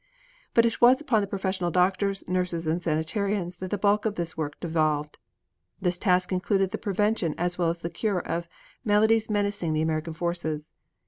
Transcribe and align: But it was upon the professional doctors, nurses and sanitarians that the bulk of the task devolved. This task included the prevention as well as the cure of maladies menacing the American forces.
But 0.55 0.65
it 0.65 0.81
was 0.81 0.99
upon 0.99 1.21
the 1.21 1.27
professional 1.27 1.69
doctors, 1.69 2.27
nurses 2.27 2.65
and 2.65 2.81
sanitarians 2.81 3.57
that 3.57 3.69
the 3.69 3.77
bulk 3.77 4.03
of 4.05 4.15
the 4.15 4.23
task 4.25 4.59
devolved. 4.59 5.19
This 5.79 5.99
task 5.99 6.31
included 6.31 6.71
the 6.71 6.79
prevention 6.79 7.35
as 7.37 7.59
well 7.59 7.69
as 7.69 7.81
the 7.83 7.89
cure 7.91 8.17
of 8.21 8.47
maladies 8.83 9.29
menacing 9.29 9.73
the 9.73 9.83
American 9.83 10.13
forces. 10.13 10.71